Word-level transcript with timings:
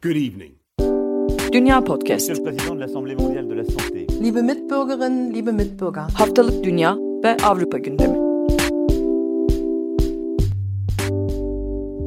Good 0.00 0.16
evening. 0.16 0.52
Dünya 1.52 1.80
Podcast. 1.84 2.28
Monsieur 2.28 2.34
le 2.34 2.42
Président 2.42 2.74
de 2.76 2.80
l'Assemblée 2.80 3.16
mondiale 3.16 3.48
de 3.48 3.54
la 3.54 3.64
santé. 3.64 4.06
Liebe 4.20 4.42
Mitbürgerinnen, 4.42 5.32
liebe 5.32 5.52
Mitbürger. 5.52 6.02
Haftalık 6.14 6.64
Dünya 6.64 6.96
ve 7.24 7.36
Avrupa 7.44 7.78
gündemi. 7.78 8.18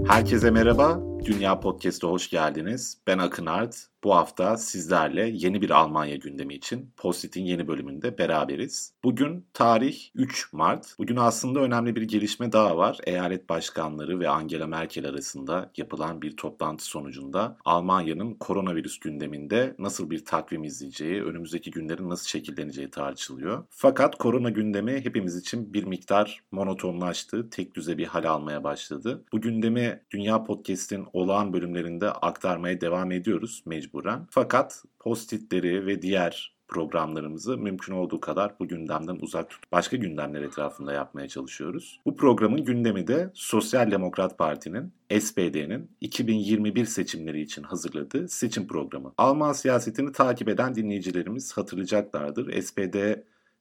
Herkese 0.08 0.52
merhaba. 0.52 1.02
Dünya 1.26 1.60
Podcast'a 1.60 2.08
hoş 2.08 2.30
geldiniz. 2.30 2.98
Ben 3.08 3.18
Akın 3.18 3.46
Art. 3.46 3.91
Bu 4.04 4.16
hafta 4.16 4.58
sizlerle 4.58 5.32
yeni 5.34 5.62
bir 5.62 5.70
Almanya 5.70 6.16
gündemi 6.16 6.54
için 6.54 6.94
Postit'in 6.98 7.46
yeni 7.46 7.68
bölümünde 7.68 8.18
beraberiz. 8.18 8.94
Bugün 9.04 9.46
tarih 9.54 10.00
3 10.16 10.54
Mart. 10.54 10.96
Bugün 11.00 11.16
aslında 11.16 11.60
önemli 11.60 11.96
bir 11.96 12.02
gelişme 12.02 12.52
daha 12.52 12.78
var. 12.78 12.98
Eyalet 13.04 13.50
başkanları 13.50 14.20
ve 14.20 14.30
Angela 14.30 14.68
Merkel 14.68 15.10
arasında 15.10 15.72
yapılan 15.78 16.22
bir 16.22 16.38
toplantı 16.38 16.86
sonucunda 16.86 17.58
Almanya'nın 17.66 18.34
koronavirüs 18.34 19.00
gündeminde 19.00 19.76
nasıl 19.80 20.10
bir 20.10 20.26
takvim 20.26 20.64
izleyeceği, 20.64 21.24
önümüzdeki 21.24 21.72
günlerin 21.72 22.10
nasıl 22.10 22.28
şekilleneceği 22.28 22.92
tartışılıyor. 22.92 23.64
Fakat 23.70 24.18
korona 24.18 24.50
gündemi 24.50 24.94
hepimiz 24.94 25.38
için 25.38 25.74
bir 25.74 25.84
miktar 25.84 26.44
monotonlaştı, 26.52 27.50
tek 27.50 27.76
düze 27.76 27.98
bir 27.98 28.06
hal 28.06 28.24
almaya 28.24 28.64
başladı. 28.64 29.24
Bu 29.32 29.42
gündemi 29.42 30.02
Dünya 30.12 30.44
Podcast'in 30.44 31.08
olağan 31.14 31.54
bölümlerinde 31.54 32.12
aktarmaya 32.12 32.82
devam 32.82 33.12
ediyoruz 33.12 33.64
mecburen. 33.92 34.28
Fakat 34.30 34.84
postitleri 35.00 35.86
ve 35.86 36.02
diğer 36.02 36.56
programlarımızı 36.68 37.58
mümkün 37.58 37.94
olduğu 37.94 38.20
kadar 38.20 38.56
bu 38.60 38.68
gündemden 38.68 39.18
uzak 39.22 39.50
tutup 39.50 39.72
başka 39.72 39.98
gündemler 39.98 40.42
etrafında 40.42 40.94
yapmaya 40.94 41.28
çalışıyoruz. 41.28 42.00
Bu 42.06 42.16
programın 42.16 42.66
gündemi 42.66 43.08
de 43.08 43.32
Sosyal 43.34 43.92
Demokrat 43.92 44.38
Parti'nin 44.38 44.94
SPD'nin 45.20 45.92
2021 46.02 46.86
seçimleri 46.86 47.42
için 47.42 47.64
hazırladığı 47.64 48.28
seçim 48.28 48.68
programı. 48.68 49.14
Alman 49.18 49.54
siyasetini 49.54 50.12
takip 50.12 50.50
eden 50.50 50.76
dinleyicilerimiz 50.76 51.58
hatırlayacaklardır. 51.58 52.62
SPD 52.62 52.96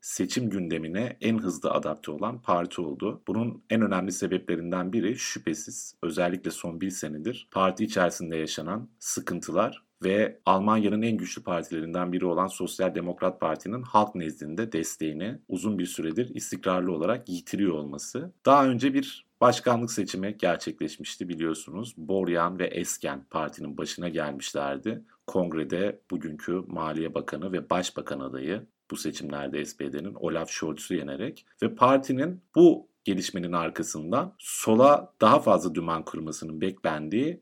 seçim 0.00 0.50
gündemine 0.50 1.16
en 1.20 1.38
hızlı 1.38 1.70
adapte 1.70 2.10
olan 2.10 2.42
parti 2.42 2.80
oldu. 2.80 3.22
Bunun 3.26 3.62
en 3.70 3.82
önemli 3.82 4.12
sebeplerinden 4.12 4.92
biri 4.92 5.18
şüphesiz 5.18 5.94
özellikle 6.02 6.50
son 6.50 6.80
bir 6.80 6.90
senedir 6.90 7.48
parti 7.50 7.84
içerisinde 7.84 8.36
yaşanan 8.36 8.88
sıkıntılar 8.98 9.89
ve 10.02 10.40
Almanya'nın 10.46 11.02
en 11.02 11.16
güçlü 11.16 11.42
partilerinden 11.42 12.12
biri 12.12 12.26
olan 12.26 12.46
Sosyal 12.46 12.94
Demokrat 12.94 13.40
Parti'nin 13.40 13.82
halk 13.82 14.14
nezdinde 14.14 14.72
desteğini 14.72 15.38
uzun 15.48 15.78
bir 15.78 15.86
süredir 15.86 16.34
istikrarlı 16.34 16.92
olarak 16.92 17.28
yitiriyor 17.28 17.74
olması. 17.74 18.32
Daha 18.46 18.66
önce 18.66 18.94
bir 18.94 19.26
başkanlık 19.40 19.92
seçimi 19.92 20.36
gerçekleşmişti 20.38 21.28
biliyorsunuz. 21.28 21.94
Boryan 21.96 22.58
ve 22.58 22.66
Esken 22.66 23.24
partinin 23.30 23.78
başına 23.78 24.08
gelmişlerdi. 24.08 25.04
Kongrede 25.26 26.00
bugünkü 26.10 26.52
Maliye 26.52 27.14
Bakanı 27.14 27.52
ve 27.52 27.70
Başbakan 27.70 28.20
adayı 28.20 28.66
bu 28.90 28.96
seçimlerde 28.96 29.64
SPD'nin 29.64 30.14
Olaf 30.14 30.50
Scholz'u 30.50 30.94
yenerek 30.94 31.46
ve 31.62 31.74
partinin 31.74 32.42
bu 32.54 32.88
gelişmenin 33.04 33.52
arkasından 33.52 34.34
sola 34.38 35.12
daha 35.20 35.40
fazla 35.40 35.74
dümen 35.74 36.04
kurmasının 36.04 36.60
beklendiği 36.60 37.40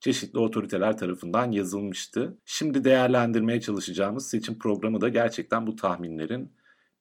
çeşitli 0.00 0.38
otoriteler 0.38 0.98
tarafından 0.98 1.52
yazılmıştı. 1.52 2.38
Şimdi 2.44 2.84
değerlendirmeye 2.84 3.60
çalışacağımız 3.60 4.28
seçim 4.28 4.58
programı 4.58 5.00
da 5.00 5.08
gerçekten 5.08 5.66
bu 5.66 5.76
tahminlerin 5.76 6.52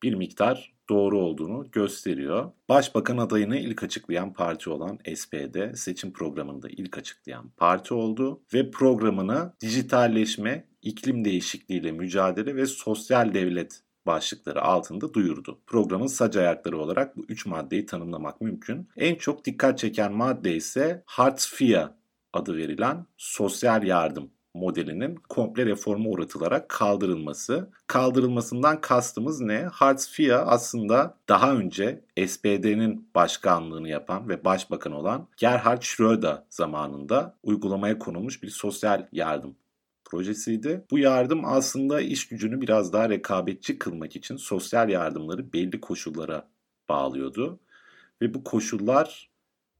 bir 0.04 0.14
miktar 0.14 0.74
doğru 0.90 1.20
olduğunu 1.20 1.72
gösteriyor. 1.72 2.52
Başbakan 2.70 3.18
adayını 3.18 3.58
ilk 3.58 3.84
açıklayan 3.84 4.34
parti 4.34 4.70
olan 4.70 5.00
SPD 5.16 5.76
seçim 5.76 6.14
programını 6.14 6.62
da 6.62 6.70
ilk 6.70 6.98
açıklayan 6.98 7.50
parti 7.58 7.94
oldu 7.94 8.42
ve 8.54 8.72
programını 8.72 9.54
dijitalleşme, 9.62 10.66
iklim 10.82 11.26
değişikliğiyle 11.26 11.92
mücadele 11.92 12.56
ve 12.56 12.66
sosyal 12.66 13.34
devlet 13.34 13.82
başlıkları 14.06 14.62
altında 14.62 15.14
duyurdu. 15.14 15.62
Programın 15.68 16.08
sac 16.08 16.38
ayakları 16.38 16.78
olarak 16.78 17.18
bu 17.18 17.26
üç 17.30 17.46
maddeyi 17.46 17.86
tanımlamak 17.86 18.42
mümkün. 18.42 18.90
En 18.98 19.16
çok 19.16 19.46
dikkat 19.46 19.78
çeken 19.78 20.14
madde 20.14 20.56
ise 20.56 21.04
Hartz 21.06 21.62
IV 21.62 21.78
adı 22.34 22.58
verilen 22.58 23.06
sosyal 23.18 23.84
yardım 23.84 24.32
modelinin 24.54 25.16
komple 25.16 25.66
reforma 25.66 26.10
uğratılarak 26.10 26.70
kaldırılması. 26.70 27.70
Kaldırılmasından 27.88 28.82
kastımız 28.82 29.42
ne? 29.42 29.68
Hartz 29.72 30.20
IV 30.20 30.32
aslında 30.46 31.18
daha 31.30 31.56
önce 31.56 32.02
SPD'nin 32.28 33.10
başkanlığını 33.16 33.90
yapan 33.90 34.30
ve 34.30 34.46
başbakan 34.46 34.94
olan 34.94 35.28
Gerhard 35.38 35.82
Schröder 35.82 36.44
zamanında 36.50 37.36
uygulamaya 37.44 38.00
konulmuş 38.00 38.44
bir 38.44 38.50
sosyal 38.50 39.08
yardım 39.12 39.56
projesiydi. 40.06 40.86
Bu 40.92 41.00
yardım 41.00 41.46
aslında 41.46 42.02
iş 42.02 42.28
gücünü 42.28 42.62
biraz 42.62 42.94
daha 42.94 43.10
rekabetçi 43.10 43.80
kılmak 43.80 44.16
için 44.16 44.36
sosyal 44.36 44.90
yardımları 44.90 45.54
belli 45.54 45.82
koşullara 45.82 46.48
bağlıyordu. 46.90 47.60
Ve 48.22 48.34
bu 48.34 48.44
koşullar 48.44 49.29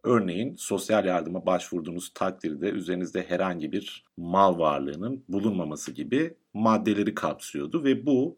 örneğin 0.04 0.56
sosyal 0.56 1.06
yardıma 1.06 1.46
başvurduğunuz 1.46 2.14
takdirde 2.14 2.70
üzerinizde 2.70 3.26
herhangi 3.30 3.72
bir 3.72 4.06
mal 4.18 4.60
varlığının 4.60 5.24
bulunmaması 5.30 5.92
gibi 5.92 6.34
maddeleri 6.54 7.16
kapsıyordu 7.16 7.84
ve 7.84 8.06
bu 8.06 8.38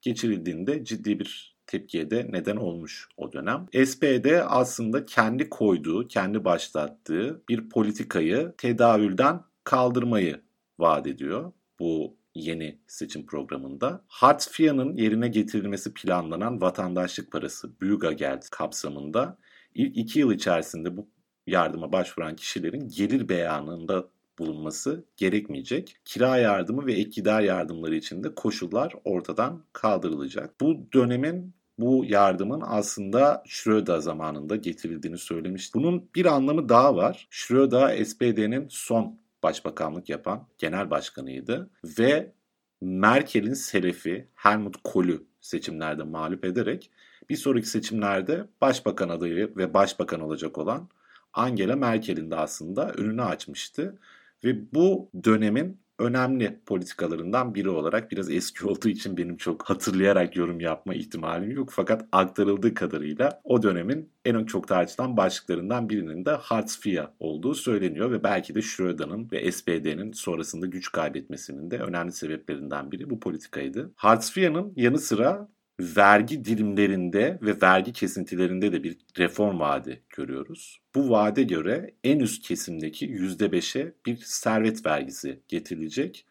geçirildiğinde 0.00 0.84
ciddi 0.84 1.20
bir 1.20 1.56
tepkiye 1.66 2.10
de 2.10 2.26
neden 2.30 2.56
olmuş 2.56 3.08
o 3.16 3.32
dönem. 3.32 3.66
SPD 3.86 4.26
aslında 4.46 5.06
kendi 5.06 5.50
koyduğu, 5.50 6.08
kendi 6.08 6.44
başlattığı 6.44 7.42
bir 7.48 7.68
politikayı 7.68 8.52
tedavülden 8.58 9.40
kaldırmayı 9.64 10.40
vaat 10.78 11.06
ediyor 11.06 11.52
bu 11.80 12.16
yeni 12.34 12.78
seçim 12.86 13.26
programında. 13.26 14.04
Hartz 14.06 14.60
IV'nin 14.60 14.96
yerine 14.96 15.28
getirilmesi 15.28 15.94
planlanan 15.94 16.60
vatandaşlık 16.60 17.32
parası 17.32 17.80
Bürgergeld 17.80 18.42
kapsamında 18.50 19.38
ilk 19.74 20.16
yıl 20.16 20.32
içerisinde 20.32 20.96
bu 20.96 21.08
yardıma 21.46 21.92
başvuran 21.92 22.36
kişilerin 22.36 22.88
gelir 22.88 23.28
beyanında 23.28 24.08
bulunması 24.38 25.04
gerekmeyecek. 25.16 25.96
Kira 26.04 26.36
yardımı 26.36 26.86
ve 26.86 26.92
ek 26.92 27.10
gider 27.10 27.40
yardımları 27.40 27.94
için 27.94 28.24
de 28.24 28.34
koşullar 28.34 28.94
ortadan 29.04 29.64
kaldırılacak. 29.72 30.60
Bu 30.60 30.86
dönemin 30.94 31.54
bu 31.78 32.04
yardımın 32.08 32.62
aslında 32.64 33.42
Schröder 33.46 33.98
zamanında 33.98 34.56
getirildiğini 34.56 35.18
söylemişti. 35.18 35.78
Bunun 35.78 36.08
bir 36.14 36.26
anlamı 36.26 36.68
daha 36.68 36.96
var. 36.96 37.28
Schröder 37.30 38.04
SPD'nin 38.04 38.66
son 38.70 39.18
başbakanlık 39.42 40.08
yapan 40.08 40.48
genel 40.58 40.90
başkanıydı 40.90 41.70
ve 41.98 42.32
Merkel'in 42.80 43.54
selefi 43.54 44.28
Helmut 44.34 44.76
Kohl'ü 44.84 45.26
seçimlerde 45.42 46.02
mağlup 46.02 46.44
ederek 46.44 46.90
bir 47.30 47.36
sonraki 47.36 47.66
seçimlerde 47.66 48.46
başbakan 48.60 49.08
adayı 49.08 49.56
ve 49.56 49.74
başbakan 49.74 50.20
olacak 50.20 50.58
olan 50.58 50.88
Angela 51.32 51.76
Merkel'in 51.76 52.30
de 52.30 52.36
aslında 52.36 52.92
önünü 52.92 53.22
açmıştı. 53.22 53.98
Ve 54.44 54.72
bu 54.74 55.10
dönemin 55.24 55.80
önemli 55.98 56.60
politikalarından 56.66 57.54
biri 57.54 57.70
olarak 57.70 58.10
biraz 58.10 58.30
eski 58.30 58.66
olduğu 58.68 58.88
için 58.88 59.16
benim 59.16 59.36
çok 59.36 59.62
hatırlayarak 59.70 60.36
yorum 60.36 60.60
yapma 60.60 60.94
ihtimalim 60.94 61.50
yok. 61.50 61.68
Fakat 61.72 62.04
aktarıldığı 62.12 62.74
kadarıyla 62.74 63.40
o 63.44 63.62
dönemin 63.62 64.10
en 64.24 64.44
çok 64.44 64.68
tartışılan 64.68 65.16
başlıklarından 65.16 65.88
birinin 65.88 66.24
de 66.24 66.30
Hartz 66.30 66.86
IV 66.86 67.02
olduğu 67.20 67.54
söyleniyor 67.54 68.10
ve 68.10 68.22
belki 68.22 68.54
de 68.54 68.62
Schröder'ın 68.62 69.28
ve 69.32 69.52
SPD'nin 69.52 70.12
sonrasında 70.12 70.66
güç 70.66 70.92
kaybetmesinin 70.92 71.70
de 71.70 71.78
önemli 71.78 72.12
sebeplerinden 72.12 72.92
biri 72.92 73.10
bu 73.10 73.20
politikaydı. 73.20 73.92
Hartz 73.96 74.36
IV'nin 74.36 74.72
yanı 74.76 74.98
sıra 74.98 75.48
vergi 75.82 76.44
dilimlerinde 76.44 77.38
ve 77.42 77.56
vergi 77.62 77.92
kesintilerinde 77.92 78.72
de 78.72 78.82
bir 78.82 78.96
reform 79.18 79.60
vaadi 79.60 80.02
görüyoruz. 80.16 80.80
Bu 80.94 81.10
vaade 81.10 81.42
göre 81.42 81.94
en 82.04 82.18
üst 82.18 82.48
kesimdeki 82.48 83.06
%5'e 83.06 83.94
bir 84.06 84.16
servet 84.16 84.86
vergisi 84.86 85.40
getirilecek. 85.48 86.26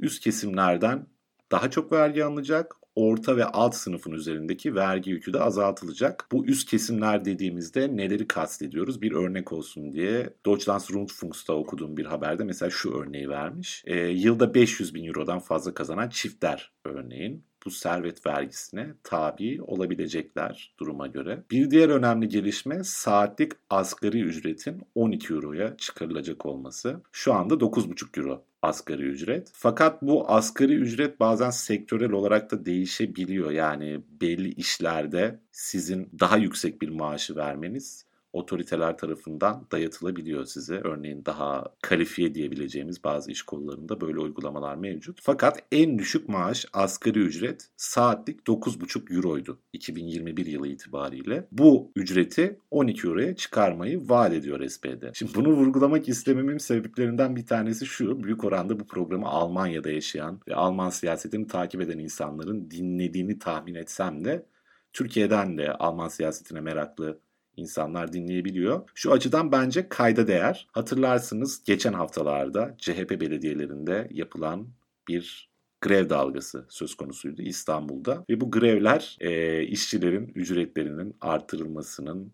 Üst 0.00 0.22
kesimlerden 0.22 1.06
daha 1.50 1.70
çok 1.70 1.92
vergi 1.92 2.24
alınacak, 2.24 2.76
orta 2.96 3.36
ve 3.36 3.44
alt 3.44 3.74
sınıfın 3.74 4.12
üzerindeki 4.12 4.74
vergi 4.74 5.10
yükü 5.10 5.32
de 5.32 5.40
azaltılacak. 5.40 6.26
Bu 6.32 6.46
üst 6.46 6.70
kesimler 6.70 7.24
dediğimizde 7.24 7.96
neleri 7.96 8.28
kastediyoruz? 8.28 9.02
Bir 9.02 9.12
örnek 9.12 9.52
olsun 9.52 9.92
diye 9.92 10.34
Deutschlandsrundfunk'ta 10.46 11.52
okuduğum 11.52 11.96
bir 11.96 12.04
haberde 12.04 12.44
mesela 12.44 12.70
şu 12.70 12.94
örneği 12.94 13.28
vermiş. 13.28 13.82
E, 13.86 13.98
yılda 13.98 14.54
500 14.54 14.94
bin 14.94 15.04
eurodan 15.04 15.38
fazla 15.38 15.74
kazanan 15.74 16.08
çiftler 16.08 16.72
örneğin 16.84 17.44
bu 17.66 17.70
servet 17.70 18.26
vergisine 18.26 18.94
tabi 19.02 19.62
olabilecekler 19.62 20.74
duruma 20.80 21.06
göre. 21.06 21.44
Bir 21.50 21.70
diğer 21.70 21.88
önemli 21.88 22.28
gelişme 22.28 22.84
saatlik 22.84 23.52
asgari 23.70 24.20
ücretin 24.20 24.82
12 24.94 25.34
euroya 25.34 25.76
çıkarılacak 25.76 26.46
olması. 26.46 27.00
Şu 27.12 27.34
anda 27.34 27.54
9,5 27.54 28.20
euro 28.20 28.44
asgari 28.62 29.02
ücret. 29.02 29.50
Fakat 29.52 30.02
bu 30.02 30.30
asgari 30.30 30.74
ücret 30.74 31.20
bazen 31.20 31.50
sektörel 31.50 32.12
olarak 32.12 32.50
da 32.50 32.66
değişebiliyor. 32.66 33.50
Yani 33.50 34.00
belli 34.20 34.48
işlerde 34.52 35.40
sizin 35.52 36.10
daha 36.20 36.36
yüksek 36.36 36.82
bir 36.82 36.88
maaşı 36.88 37.36
vermeniz 37.36 38.06
otoriteler 38.34 38.98
tarafından 38.98 39.66
dayatılabiliyor 39.72 40.44
size. 40.44 40.74
Örneğin 40.84 41.24
daha 41.24 41.64
kalifiye 41.82 42.34
diyebileceğimiz 42.34 43.04
bazı 43.04 43.30
iş 43.30 43.42
kollarında 43.42 44.00
böyle 44.00 44.18
uygulamalar 44.18 44.74
mevcut. 44.74 45.18
Fakat 45.22 45.62
en 45.72 45.98
düşük 45.98 46.28
maaş 46.28 46.66
asgari 46.72 47.18
ücret 47.18 47.68
saatlik 47.76 48.40
9,5 48.40 49.16
euroydu 49.16 49.58
2021 49.72 50.46
yılı 50.46 50.68
itibariyle. 50.68 51.48
Bu 51.52 51.92
ücreti 51.96 52.58
12 52.70 53.06
euroya 53.06 53.36
çıkarmayı 53.36 54.08
vaat 54.08 54.32
ediyor 54.32 54.68
SPD. 54.68 55.14
Şimdi 55.14 55.34
bunu 55.34 55.52
vurgulamak 55.52 56.08
istememin 56.08 56.58
sebeplerinden 56.58 57.36
bir 57.36 57.46
tanesi 57.46 57.86
şu. 57.86 58.24
Büyük 58.24 58.44
oranda 58.44 58.80
bu 58.80 58.86
programı 58.86 59.26
Almanya'da 59.26 59.90
yaşayan 59.90 60.40
ve 60.48 60.54
Alman 60.54 60.90
siyasetini 60.90 61.46
takip 61.46 61.80
eden 61.80 61.98
insanların 61.98 62.70
dinlediğini 62.70 63.38
tahmin 63.38 63.74
etsem 63.74 64.24
de 64.24 64.46
Türkiye'den 64.92 65.58
de 65.58 65.72
Alman 65.72 66.08
siyasetine 66.08 66.60
meraklı 66.60 67.20
insanlar 67.56 68.12
dinleyebiliyor. 68.12 68.90
Şu 68.94 69.12
açıdan 69.12 69.52
bence 69.52 69.88
kayda 69.88 70.26
değer. 70.26 70.68
Hatırlarsınız 70.72 71.64
geçen 71.64 71.92
haftalarda 71.92 72.74
CHP 72.78 73.10
belediyelerinde 73.20 74.08
yapılan 74.10 74.68
bir 75.08 75.50
grev 75.80 76.08
dalgası 76.08 76.66
söz 76.68 76.94
konusuydu 76.94 77.42
İstanbul'da. 77.42 78.24
Ve 78.30 78.40
bu 78.40 78.50
grevler 78.50 79.16
e, 79.20 79.62
işçilerin 79.62 80.32
ücretlerinin 80.34 81.16
artırılmasının 81.20 82.32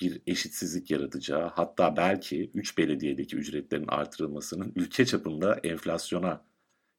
bir 0.00 0.20
eşitsizlik 0.26 0.90
yaratacağı 0.90 1.48
hatta 1.48 1.96
belki 1.96 2.50
3 2.54 2.78
belediyedeki 2.78 3.36
ücretlerin 3.36 3.88
artırılmasının 3.88 4.72
ülke 4.76 5.06
çapında 5.06 5.54
enflasyona 5.54 6.44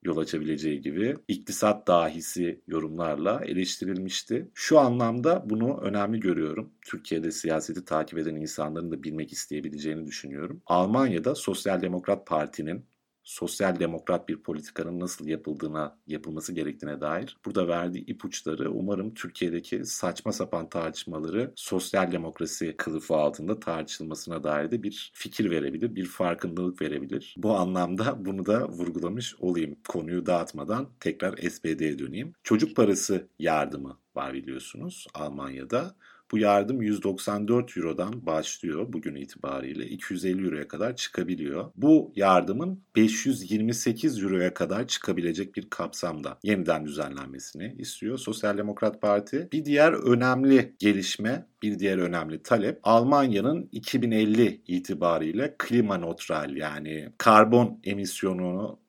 yol 0.08 0.18
açabileceği 0.18 0.82
gibi 0.82 1.16
iktisat 1.28 1.88
dahisi 1.88 2.62
yorumlarla 2.68 3.42
eleştirilmişti. 3.46 4.52
Şu 4.54 4.80
anlamda 4.80 5.44
bunu 5.46 5.78
önemli 5.82 6.20
görüyorum. 6.20 6.70
Türkiye'de 6.86 7.32
siyaseti 7.32 7.86
takip 7.86 8.20
eden 8.20 8.36
insanların 8.36 8.92
da 8.92 9.04
bilmek 9.04 9.34
isteyebileceğini 9.34 10.06
düşünüyorum. 10.06 10.62
Almanya'da 10.66 11.36
Sosyal 11.36 11.82
Demokrat 11.82 12.28
Parti'nin 12.28 12.86
sosyal 13.28 13.80
demokrat 13.80 14.30
bir 14.30 14.38
politikanın 14.38 15.00
nasıl 15.00 15.28
yapıldığına, 15.28 15.98
yapılması 16.08 16.54
gerektiğine 16.54 17.02
dair 17.02 17.38
burada 17.46 17.68
verdiği 17.68 18.06
ipuçları 18.06 18.72
umarım 18.72 19.14
Türkiye'deki 19.14 19.86
saçma 19.86 20.32
sapan 20.32 20.70
tartışmaları 20.70 21.52
sosyal 21.56 22.12
demokrasi 22.12 22.78
kılıfı 22.78 23.16
altında 23.16 23.60
tartışılmasına 23.60 24.44
dair 24.44 24.72
de 24.72 24.84
bir 24.84 25.12
fikir 25.14 25.50
verebilir, 25.50 25.96
bir 25.96 26.06
farkındalık 26.06 26.82
verebilir. 26.82 27.36
Bu 27.38 27.56
anlamda 27.56 28.26
bunu 28.26 28.46
da 28.46 28.70
vurgulamış 28.70 29.36
olayım. 29.40 29.78
Konuyu 29.88 30.26
dağıtmadan 30.26 30.90
tekrar 31.00 31.38
SPD'ye 31.38 32.00
döneyim. 32.00 32.34
Çocuk 32.44 32.76
parası 32.76 33.28
yardımı 33.40 33.98
var 34.16 34.34
biliyorsunuz 34.34 35.08
Almanya'da. 35.14 35.96
Bu 36.32 36.38
yardım 36.38 36.82
194 36.82 37.78
Euro'dan 37.78 38.26
başlıyor 38.26 38.86
bugün 38.94 39.16
itibariyle 39.16 39.88
250 39.88 40.46
Euro'ya 40.46 40.68
kadar 40.68 40.96
çıkabiliyor. 40.96 41.72
Bu 41.76 42.12
yardımın 42.16 42.84
528 42.96 44.24
Euro'ya 44.24 44.54
kadar 44.54 44.88
çıkabilecek 44.88 45.56
bir 45.56 45.70
kapsamda 45.70 46.40
yeniden 46.44 46.86
düzenlenmesini 46.86 47.76
istiyor 47.78 48.18
Sosyal 48.18 48.58
Demokrat 48.58 49.02
Parti. 49.02 49.50
Bir 49.52 49.66
diğer 49.66 49.94
önemli 49.94 50.76
gelişme, 50.80 51.48
bir 51.62 51.80
diğer 51.80 51.98
önemli 51.98 52.44
talep 52.44 52.80
Almanya'nın 52.84 53.70
2050 53.72 54.62
itibariyle 54.68 55.56
klima 55.58 55.98
neutral 55.98 56.56
yani 56.56 57.10
karbon 57.18 57.80
emisyonunu 57.84 58.80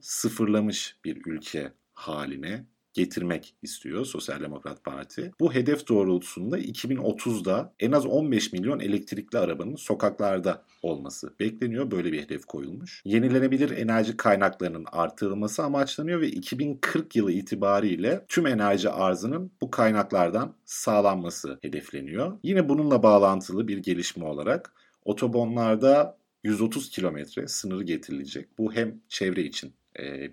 sıfırlamış 0.00 0.96
bir 1.04 1.22
ülke 1.26 1.72
haline 1.94 2.64
getirmek 2.96 3.54
istiyor 3.62 4.04
Sosyal 4.04 4.40
Demokrat 4.40 4.84
Parti. 4.84 5.32
Bu 5.40 5.54
hedef 5.54 5.88
doğrultusunda 5.88 6.58
2030'da 6.58 7.74
en 7.80 7.92
az 7.92 8.06
15 8.06 8.52
milyon 8.52 8.80
elektrikli 8.80 9.38
arabanın 9.38 9.76
sokaklarda 9.76 10.62
olması 10.82 11.34
bekleniyor. 11.40 11.90
Böyle 11.90 12.12
bir 12.12 12.22
hedef 12.22 12.44
koyulmuş. 12.44 13.02
Yenilenebilir 13.04 13.70
enerji 13.70 14.16
kaynaklarının 14.16 14.86
artırılması 14.92 15.62
amaçlanıyor 15.62 16.20
ve 16.20 16.28
2040 16.28 17.16
yılı 17.16 17.32
itibariyle 17.32 18.24
tüm 18.28 18.46
enerji 18.46 18.90
arzının 18.90 19.52
bu 19.60 19.70
kaynaklardan 19.70 20.54
sağlanması 20.64 21.58
hedefleniyor. 21.62 22.38
Yine 22.42 22.68
bununla 22.68 23.02
bağlantılı 23.02 23.68
bir 23.68 23.78
gelişme 23.78 24.24
olarak 24.24 24.74
otobanlarda 25.04 26.18
130 26.44 26.90
kilometre 26.90 27.48
sınırı 27.48 27.82
getirilecek. 27.82 28.58
Bu 28.58 28.72
hem 28.72 29.00
çevre 29.08 29.42
için 29.42 29.74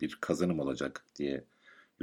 bir 0.02 0.18
kazanım 0.22 0.60
olacak 0.60 1.06
diye 1.16 1.44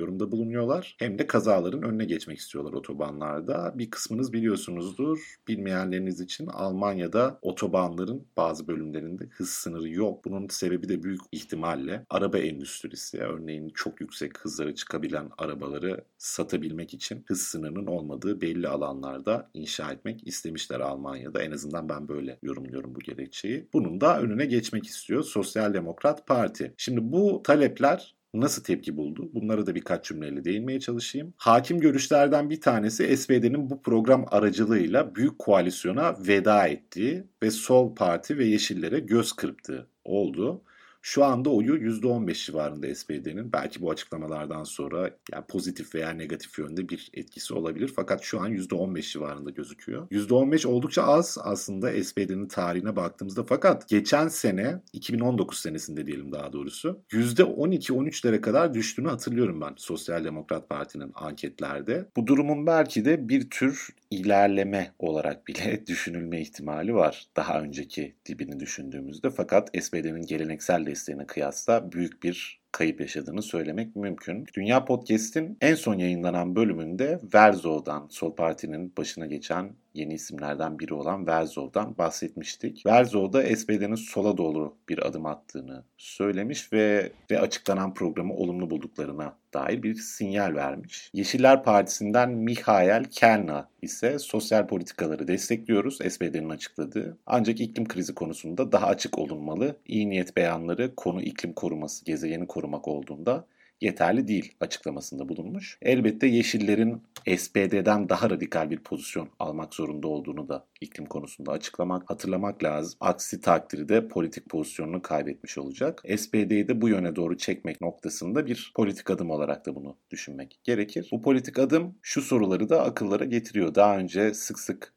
yorumda 0.00 0.32
bulunuyorlar. 0.32 0.96
Hem 0.98 1.18
de 1.18 1.26
kazaların 1.26 1.82
önüne 1.82 2.04
geçmek 2.04 2.38
istiyorlar 2.38 2.72
otobanlarda. 2.72 3.72
Bir 3.74 3.90
kısmınız 3.90 4.32
biliyorsunuzdur. 4.32 5.36
Bilmeyenleriniz 5.48 6.20
için 6.20 6.46
Almanya'da 6.46 7.38
otobanların 7.42 8.26
bazı 8.36 8.68
bölümlerinde 8.68 9.24
hız 9.24 9.50
sınırı 9.50 9.88
yok. 9.88 10.24
Bunun 10.24 10.48
sebebi 10.48 10.88
de 10.88 11.02
büyük 11.02 11.20
ihtimalle 11.32 12.06
araba 12.10 12.38
endüstrisi. 12.38 13.18
Örneğin 13.18 13.68
çok 13.68 14.00
yüksek 14.00 14.38
hızlara 14.38 14.74
çıkabilen 14.74 15.30
arabaları 15.38 16.04
satabilmek 16.18 16.94
için 16.94 17.24
hız 17.26 17.40
sınırının 17.42 17.86
olmadığı 17.86 18.40
belli 18.40 18.68
alanlarda 18.68 19.50
inşa 19.54 19.92
etmek 19.92 20.26
istemişler 20.26 20.80
Almanya'da. 20.80 21.42
En 21.42 21.50
azından 21.50 21.88
ben 21.88 22.08
böyle 22.08 22.38
yorumluyorum 22.42 22.94
bu 22.94 22.98
gerekçeyi. 22.98 23.68
Bunun 23.72 24.00
da 24.00 24.20
önüne 24.20 24.46
geçmek 24.46 24.86
istiyor 24.86 25.22
Sosyal 25.22 25.74
Demokrat 25.74 26.26
Parti. 26.26 26.74
Şimdi 26.76 27.12
bu 27.12 27.42
talepler 27.44 28.14
nasıl 28.34 28.62
tepki 28.62 28.96
buldu? 28.96 29.30
Bunlara 29.34 29.66
da 29.66 29.74
birkaç 29.74 30.04
cümleyle 30.04 30.44
değinmeye 30.44 30.80
çalışayım. 30.80 31.34
Hakim 31.36 31.80
görüşlerden 31.80 32.50
bir 32.50 32.60
tanesi 32.60 33.16
SPD'nin 33.16 33.70
bu 33.70 33.82
program 33.82 34.24
aracılığıyla 34.30 35.14
büyük 35.14 35.38
koalisyona 35.38 36.16
veda 36.26 36.66
ettiği 36.66 37.24
ve 37.42 37.50
Sol 37.50 37.94
Parti 37.94 38.38
ve 38.38 38.44
Yeşillere 38.44 39.00
göz 39.00 39.32
kırptığı 39.32 39.86
oldu. 40.04 40.62
Şu 41.02 41.24
anda 41.24 41.50
oyu 41.50 41.76
%15 41.76 42.46
civarında 42.46 42.94
SPD'nin. 42.94 43.52
Belki 43.52 43.80
bu 43.80 43.90
açıklamalardan 43.90 44.64
sonra 44.64 45.10
yani 45.32 45.44
pozitif 45.48 45.94
veya 45.94 46.10
negatif 46.10 46.58
yönde 46.58 46.88
bir 46.88 47.10
etkisi 47.14 47.54
olabilir. 47.54 47.92
Fakat 47.96 48.22
şu 48.22 48.40
an 48.40 48.52
%15 48.52 49.12
civarında 49.12 49.50
gözüküyor. 49.50 50.08
%15 50.10 50.66
oldukça 50.66 51.02
az 51.02 51.38
aslında 51.42 52.04
SPD'nin 52.04 52.48
tarihine 52.48 52.96
baktığımızda. 52.96 53.44
Fakat 53.44 53.88
geçen 53.88 54.28
sene 54.28 54.82
2019 54.92 55.58
senesinde 55.58 56.06
diyelim 56.06 56.32
daha 56.32 56.52
doğrusu 56.52 57.02
%12-13'lere 57.12 58.40
kadar 58.40 58.74
düştüğünü 58.74 59.08
hatırlıyorum 59.08 59.60
ben 59.60 59.74
Sosyal 59.76 60.24
Demokrat 60.24 60.68
Parti'nin 60.68 61.12
anketlerde. 61.14 62.08
Bu 62.16 62.26
durumun 62.26 62.66
belki 62.66 63.04
de 63.04 63.28
bir 63.28 63.50
tür 63.50 63.88
ilerleme 64.10 64.94
olarak 64.98 65.46
bile 65.48 65.86
düşünülme 65.86 66.40
ihtimali 66.40 66.94
var. 66.94 67.26
Daha 67.36 67.60
önceki 67.60 68.16
dibini 68.26 68.60
düşündüğümüzde. 68.60 69.30
Fakat 69.30 69.70
SPD'nin 69.82 70.26
geleneksel 70.26 70.86
desteğine 70.86 71.26
kıyasla 71.26 71.92
büyük 71.92 72.22
bir 72.22 72.59
kayıp 72.72 73.00
yaşadığını 73.00 73.42
söylemek 73.42 73.96
mümkün. 73.96 74.46
Dünya 74.54 74.84
Podcast'in 74.84 75.58
en 75.60 75.74
son 75.74 75.98
yayınlanan 75.98 76.56
bölümünde 76.56 77.20
Verzov'dan, 77.34 78.06
Sol 78.10 78.34
Parti'nin 78.34 78.96
başına 78.96 79.26
geçen 79.26 79.72
yeni 79.94 80.14
isimlerden 80.14 80.78
biri 80.78 80.94
olan 80.94 81.26
Verzov'dan 81.26 81.98
bahsetmiştik. 81.98 82.86
Verzov'da 82.86 83.56
SPD'nin 83.56 83.94
sola 83.94 84.36
doğru 84.36 84.76
bir 84.88 85.06
adım 85.06 85.26
attığını 85.26 85.84
söylemiş 85.96 86.72
ve, 86.72 87.12
ve 87.30 87.40
açıklanan 87.40 87.94
programı 87.94 88.34
olumlu 88.34 88.70
bulduklarına 88.70 89.36
dair 89.54 89.82
bir 89.82 89.94
sinyal 89.94 90.54
vermiş. 90.54 91.10
Yeşiller 91.12 91.62
Partisi'nden 91.64 92.30
Mihail 92.30 93.04
Kelna 93.04 93.68
ise 93.82 94.18
sosyal 94.18 94.66
politikaları 94.66 95.28
destekliyoruz 95.28 95.98
SPD'nin 96.08 96.50
açıkladığı. 96.50 97.18
Ancak 97.26 97.60
iklim 97.60 97.88
krizi 97.88 98.14
konusunda 98.14 98.72
daha 98.72 98.86
açık 98.86 99.18
olunmalı. 99.18 99.76
İyi 99.86 100.10
niyet 100.10 100.36
beyanları 100.36 100.94
konu 100.94 101.22
iklim 101.22 101.52
koruması, 101.52 102.04
gezegeni 102.04 102.46
korumak 102.60 102.88
olduğunda 102.88 103.46
yeterli 103.80 104.28
değil 104.28 104.54
açıklamasında 104.60 105.28
bulunmuş. 105.28 105.78
Elbette 105.82 106.26
Yeşillerin 106.26 107.02
SPD'den 107.36 108.08
daha 108.08 108.30
radikal 108.30 108.70
bir 108.70 108.78
pozisyon 108.78 109.28
almak 109.38 109.74
zorunda 109.74 110.08
olduğunu 110.08 110.48
da 110.48 110.66
iklim 110.80 111.06
konusunda 111.06 111.52
açıklamak, 111.52 112.10
hatırlamak 112.10 112.64
lazım. 112.64 112.98
Aksi 113.00 113.40
takdirde 113.40 114.08
politik 114.08 114.48
pozisyonunu 114.48 115.02
kaybetmiş 115.02 115.58
olacak. 115.58 116.02
SPD'yi 116.16 116.68
de 116.68 116.80
bu 116.80 116.88
yöne 116.88 117.16
doğru 117.16 117.38
çekmek 117.38 117.80
noktasında 117.80 118.46
bir 118.46 118.72
politik 118.76 119.10
adım 119.10 119.30
olarak 119.30 119.66
da 119.66 119.74
bunu 119.74 119.96
düşünmek 120.10 120.60
gerekir. 120.64 121.08
Bu 121.12 121.22
politik 121.22 121.58
adım 121.58 121.94
şu 122.02 122.22
soruları 122.22 122.68
da 122.68 122.82
akıllara 122.82 123.24
getiriyor. 123.24 123.74
Daha 123.74 123.98
önce 123.98 124.34
sık 124.34 124.58
sık 124.58 124.94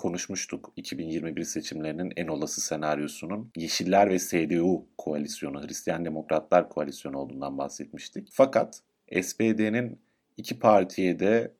konuşmuştuk 0.00 0.72
2021 0.76 1.42
seçimlerinin 1.42 2.12
en 2.16 2.26
olası 2.26 2.60
senaryosunun 2.60 3.52
Yeşiller 3.56 4.10
ve 4.10 4.18
CDU 4.18 4.86
koalisyonu, 4.98 5.62
Hristiyan 5.62 6.04
Demokratlar 6.04 6.68
koalisyonu 6.68 7.18
olduğundan 7.18 7.58
bahsetmiştik. 7.58 8.28
Fakat 8.32 8.80
SPD'nin 9.22 9.98
iki 10.36 10.58
partiye 10.58 11.18
de 11.18 11.52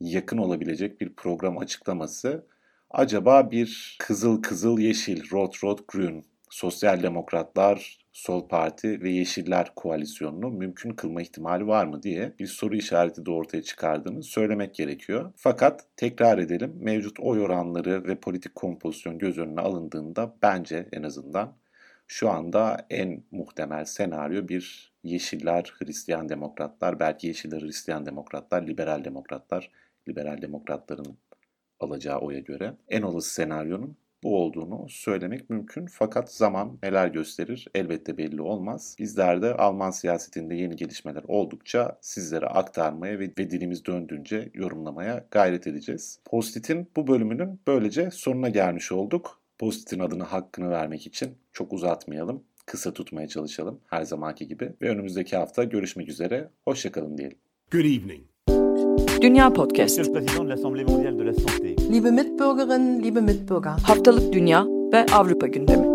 yakın 0.00 0.38
olabilecek 0.38 1.00
bir 1.00 1.14
program 1.14 1.58
açıklaması 1.58 2.46
acaba 2.90 3.50
bir 3.50 3.96
kızıl 4.00 4.42
kızıl 4.42 4.78
yeşil, 4.78 5.30
rot 5.32 5.64
rot 5.64 5.88
grün, 5.88 6.24
sosyal 6.50 7.02
demokratlar 7.02 7.98
Sol 8.12 8.48
Parti 8.48 9.02
ve 9.02 9.10
Yeşiller 9.10 9.72
koalisyonunu 9.76 10.50
mümkün 10.50 10.90
kılma 10.90 11.22
ihtimali 11.22 11.66
var 11.66 11.86
mı 11.86 12.02
diye 12.02 12.34
bir 12.38 12.46
soru 12.46 12.76
işareti 12.76 13.26
de 13.26 13.30
ortaya 13.30 13.62
çıkardığını 13.62 14.22
söylemek 14.22 14.74
gerekiyor. 14.74 15.32
Fakat 15.36 15.86
tekrar 15.96 16.38
edelim 16.38 16.74
mevcut 16.80 17.20
oy 17.20 17.40
oranları 17.40 18.04
ve 18.04 18.20
politik 18.20 18.54
kompozisyon 18.54 19.18
göz 19.18 19.38
önüne 19.38 19.60
alındığında 19.60 20.34
bence 20.42 20.88
en 20.92 21.02
azından 21.02 21.56
şu 22.06 22.30
anda 22.30 22.86
en 22.90 23.22
muhtemel 23.30 23.84
senaryo 23.84 24.48
bir 24.48 24.92
Yeşiller, 25.04 25.74
Hristiyan 25.78 26.28
Demokratlar, 26.28 27.00
belki 27.00 27.26
Yeşiller, 27.26 27.62
Hristiyan 27.62 28.06
Demokratlar, 28.06 28.66
Liberal 28.66 29.04
Demokratlar, 29.04 29.70
Liberal 30.08 30.42
Demokratların 30.42 31.18
alacağı 31.80 32.18
oya 32.18 32.40
göre 32.40 32.74
en 32.88 33.02
olası 33.02 33.34
senaryonun 33.34 33.96
bu 34.22 34.36
olduğunu 34.42 34.86
söylemek 34.88 35.50
mümkün. 35.50 35.86
Fakat 35.86 36.32
zaman 36.32 36.78
neler 36.82 37.08
gösterir 37.08 37.68
elbette 37.74 38.18
belli 38.18 38.42
olmaz. 38.42 38.96
Bizler 38.98 39.42
de 39.42 39.54
Alman 39.54 39.90
siyasetinde 39.90 40.54
yeni 40.54 40.76
gelişmeler 40.76 41.22
oldukça 41.28 41.98
sizlere 42.00 42.46
aktarmaya 42.46 43.18
ve, 43.18 43.30
ve 43.38 43.50
dilimiz 43.50 43.84
döndüğünce 43.84 44.50
yorumlamaya 44.54 45.26
gayret 45.30 45.66
edeceğiz. 45.66 46.20
Postit'in 46.24 46.88
bu 46.96 47.06
bölümünün 47.06 47.60
böylece 47.66 48.10
sonuna 48.10 48.48
gelmiş 48.48 48.92
olduk. 48.92 49.42
Postit'in 49.58 50.00
adını 50.00 50.22
hakkını 50.22 50.70
vermek 50.70 51.06
için 51.06 51.38
çok 51.52 51.72
uzatmayalım. 51.72 52.44
Kısa 52.66 52.92
tutmaya 52.92 53.28
çalışalım 53.28 53.80
her 53.86 54.02
zamanki 54.02 54.48
gibi. 54.48 54.72
Ve 54.82 54.88
önümüzdeki 54.88 55.36
hafta 55.36 55.64
görüşmek 55.64 56.08
üzere. 56.08 56.50
Hoşçakalın 56.64 57.18
diyelim. 57.18 57.38
Good 57.72 57.84
evening. 57.84 58.31
Dünya 59.20 59.52
Podcast. 59.52 59.98
Liebe 61.92 62.10
Mitbürgerinnen, 62.10 63.02
liebe 63.02 63.20
Mitbürger. 63.20 63.70
Haftalık 63.86 64.32
Dünya 64.32 64.66
ve 64.92 65.06
Avrupa 65.12 65.46
gündemi. 65.46 65.91